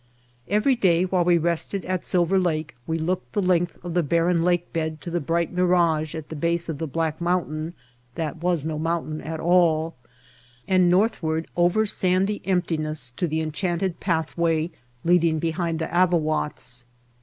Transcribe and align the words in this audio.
Every 0.47 0.73
day 0.75 1.03
while 1.03 1.23
we 1.23 1.37
rested 1.37 1.85
at 1.85 2.03
Silver 2.03 2.39
Lake 2.39 2.75
we 2.87 2.97
looked 2.97 3.33
the 3.33 3.39
length 3.43 3.77
of 3.83 3.93
the 3.93 4.01
barren 4.01 4.41
lake 4.41 4.73
bed 4.73 4.99
to 5.01 5.11
the 5.11 5.19
bright 5.19 5.53
mirage 5.53 6.15
at 6.15 6.29
the 6.29 6.35
base 6.35 6.67
of 6.67 6.79
the 6.79 6.87
black 6.87 7.21
mountain 7.21 7.75
that 8.15 8.37
was 8.37 8.65
no 8.65 8.79
mountain 8.79 9.21
at 9.21 9.39
all, 9.39 9.93
and 10.67 10.89
northward 10.89 11.45
over 11.55 11.85
sandy 11.85 12.41
emptiness 12.45 13.13
to 13.17 13.27
the 13.27 13.41
enchanted 13.41 13.99
pathway 13.99 14.71
lead 15.05 15.21
The 15.21 15.27
End 15.27 15.27
of 15.27 15.27
the 15.27 15.27
Adventure 15.27 15.27
ing 15.27 15.39
behind 15.39 15.77
the 15.77 15.85
Avawatz. 15.95 16.85